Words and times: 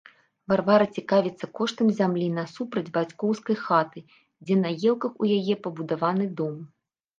Варвара 0.51 0.85
цікавіцца 0.99 1.49
коштам 1.59 1.91
зямлі 1.99 2.25
насупраць 2.39 2.91
бацькоўскай 2.97 3.61
хаты, 3.65 4.05
дзе 4.45 4.59
на 4.65 4.69
елках 4.91 5.13
у 5.25 5.33
яе 5.39 5.61
пабудаваны 5.69 6.25
дом. 6.43 6.61